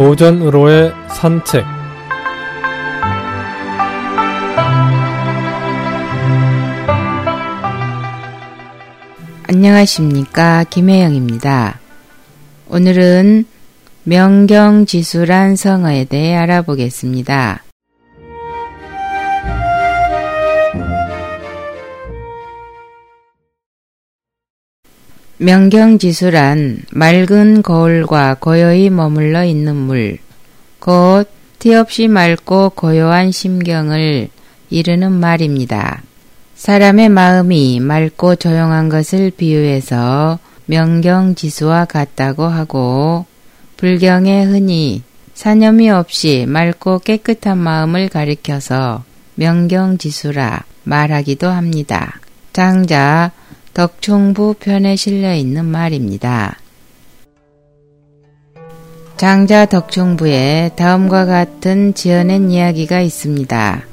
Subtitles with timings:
[0.00, 1.62] 오전으로의 산책
[9.46, 11.80] 안녕하십니까 김혜영입니다.
[12.70, 13.44] 오늘은
[14.04, 17.62] 명경지수란 성어에 대해 알아보겠습니다.
[25.42, 30.18] 명경지수란 맑은 거울과 고요히 머물러 있는 물,
[30.78, 34.28] 곧 티없이 맑고 고요한 심경을
[34.68, 36.02] 이르는 말입니다.
[36.56, 43.24] 사람의 마음이 맑고 조용한 것을 비유해서 명경지수와 같다고 하고
[43.78, 45.02] 불경에 흔히
[45.32, 49.04] 사념이 없이 맑고 깨끗한 마음을 가리켜서
[49.36, 52.20] 명경지수라 말하기도 합니다.
[52.52, 53.32] 장자
[53.74, 56.58] 덕충부 편에 실려 있는 말입니다.
[59.16, 63.84] 장자 덕충부에 다음과 같은 지어낸 이야기가 있습니다.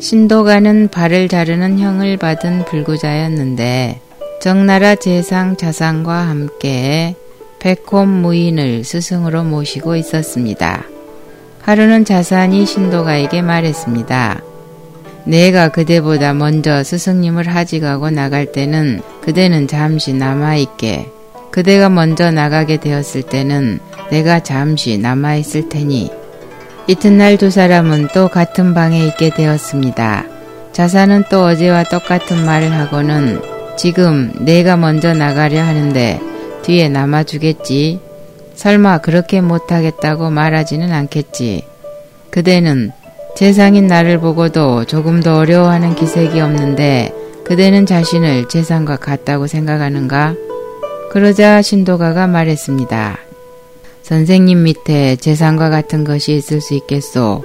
[0.00, 4.00] 신도가는 발을 자르는 형을 받은 불구자였는데
[4.40, 7.16] 정나라 재상 자상과 함께
[7.58, 10.84] 백홈 무인을 스승으로 모시고 있었습니다.
[11.62, 14.49] 하루는 자산이 신도가에게 말했습니다.
[15.24, 21.08] 내가 그대보다 먼저 스승님을 하직하고 나갈 때는 그대는 잠시 남아있게
[21.50, 26.10] 그대가 먼저 나가게 되었을 때는 내가 잠시 남아있을 테니
[26.86, 30.24] 이튿날 두 사람은 또 같은 방에 있게 되었습니다.
[30.72, 33.40] 자사는 또 어제와 똑같은 말을 하고는
[33.76, 36.20] 지금 내가 먼저 나가려 하는데
[36.62, 38.00] 뒤에 남아주겠지.
[38.54, 41.64] 설마 그렇게 못하겠다고 말하지는 않겠지.
[42.30, 42.92] 그대는
[43.40, 47.10] 재상인 나를 보고도 조금도 어려워하는 기색이 없는데
[47.42, 50.34] 그대는 자신을 재상과 같다고 생각하는가?
[51.10, 53.18] 그러자 신도가가 말했습니다.
[54.02, 57.42] 선생님 밑에 재상과 같은 것이 있을 수 있겠소.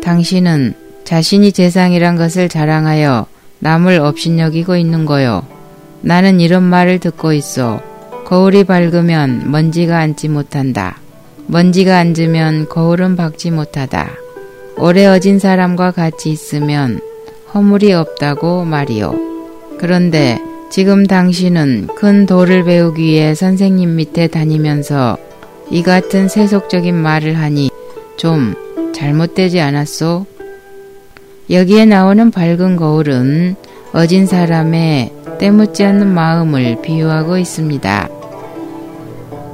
[0.00, 3.26] 당신은 자신이 재상이란 것을 자랑하여
[3.58, 5.44] 남을 업신여기고 있는 거요.
[6.02, 7.82] 나는 이런 말을 듣고 있어
[8.26, 11.00] 거울이 밝으면 먼지가 앉지 못한다.
[11.48, 14.22] 먼지가 앉으면 거울은 박지 못하다.
[14.78, 17.00] 오래 어진 사람과 같이 있으면
[17.54, 19.14] 허물이 없다고 말이요.
[19.78, 20.38] 그런데
[20.70, 25.18] 지금 당신은 큰 도를 배우기 위해 선생님 밑에 다니면서
[25.70, 27.70] 이 같은 세속적인 말을 하니
[28.16, 28.54] 좀
[28.94, 30.26] 잘못되지 않았소?
[31.50, 33.56] 여기에 나오는 밝은 거울은
[33.92, 38.08] 어진 사람의 때묻지 않는 마음을 비유하고 있습니다.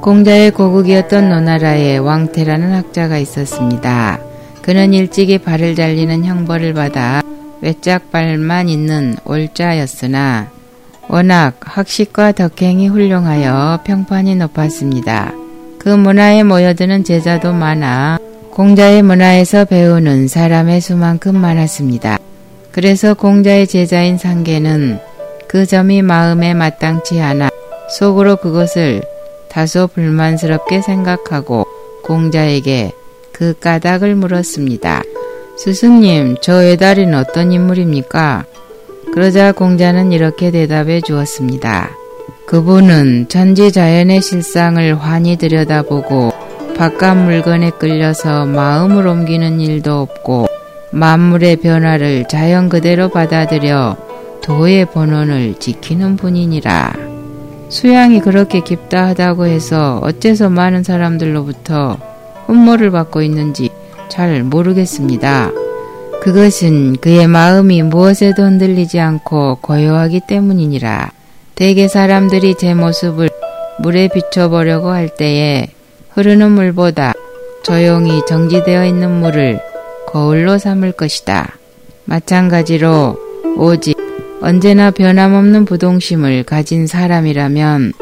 [0.01, 4.28] 공자의 고국이었던 노나라에 왕태라는 학자가 있었습니다.
[4.61, 7.21] 그는 일찍이 발을 잘리는 형벌을 받아
[7.61, 10.49] 외짝발만 있는 올자였으나
[11.07, 15.33] 워낙 학식과 덕행이 훌륭하여 평판이 높았습니다.
[15.79, 18.19] 그 문화에 모여드는 제자도 많아
[18.51, 22.19] 공자의 문화에서 배우는 사람의 수만큼 많았습니다.
[22.71, 24.99] 그래서 공자의 제자인 상계는
[25.47, 27.49] 그 점이 마음에 마땅치 않아
[27.97, 29.01] 속으로 그것을
[29.49, 31.65] 다소 불만스럽게 생각하고
[32.03, 32.91] 공자에게
[33.39, 35.01] 그 까닭을 물었습니다.
[35.57, 38.43] 스승님, 저 외다리는 어떤 인물입니까?
[39.13, 41.89] 그러자 공자는 이렇게 대답해 주었습니다.
[42.45, 46.33] 그분은 천지 자연의 실상을 환히 들여다보고
[46.77, 50.47] 바깥 물건에 끌려서 마음을 옮기는 일도 없고
[50.91, 53.95] 만물의 변화를 자연 그대로 받아들여
[54.41, 56.91] 도의 본원을 지키는 분이니라.
[57.69, 62.08] 수양이 그렇게 깊다 하다고 해서 어째서 많은 사람들로부터
[62.49, 63.69] 흠모를 받고 있는지
[64.09, 65.51] 잘 모르겠습니다.
[66.23, 71.11] 그것은 그의 마음이 무엇에도 흔들리지 않고 고요하기 때문이니라.
[71.55, 73.29] 대개 사람들이 제 모습을
[73.79, 75.67] 물에 비춰보려고 할 때에
[76.09, 77.13] 흐르는 물보다
[77.63, 79.61] 조용히 정지되어 있는 물을
[80.07, 81.57] 거울로 삼을 것이다.
[82.05, 83.17] 마찬가지로
[83.57, 83.95] 오직
[84.41, 87.93] 언제나 변함없는 부동심을 가진 사람이라면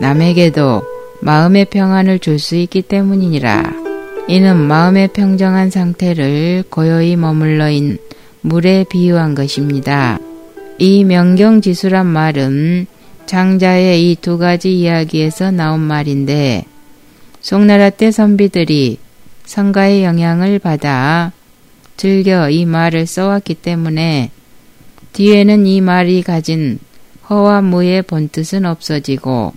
[0.00, 0.82] 남에게도
[1.20, 3.91] 마음의 평안을 줄 수 있기 때문이니라.
[4.28, 7.98] 이는 마음의 평정한 상태를 고요히 머물러 인
[8.40, 10.18] 물에 비유한 것입니다.
[10.78, 12.86] 이 명경지수란 말은
[13.26, 16.64] 장자의 이 두 가지 이야기에서 나온 말인데
[17.40, 18.98] 송나라 때 선비들이
[19.44, 21.32] 성가의 영향을 받아
[21.96, 24.30] 즐겨 이 말을 써왔기 때문에
[25.12, 26.78] 뒤에는 이 말이 가진
[27.28, 29.52] 허와 무의 본뜻은 없어지고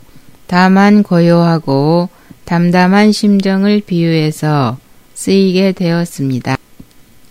[0.48, 2.10] 다만 고요하고
[2.46, 4.78] 담담한 심정을 비유해서
[5.14, 6.58] 쓰이게 되었습니다.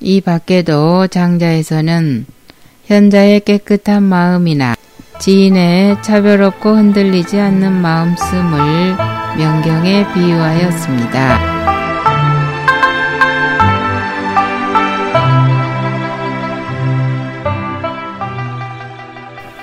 [0.01, 2.27] 이 밖에도 장자에서는
[2.87, 4.75] 현자의 깨끗한 마음이나
[5.21, 8.97] 지인의 차별없고 흔들리지 않는 마음씀을
[9.39, 11.55] 명경에 비유하였습니다.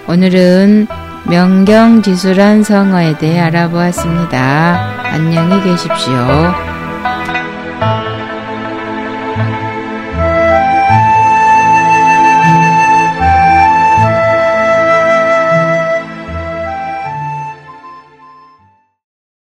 [0.08, 0.88] 오늘은
[1.26, 5.02] 명경지수란 성어에 대해 알아보았습니다.
[5.04, 6.71] 안녕히 계십시오.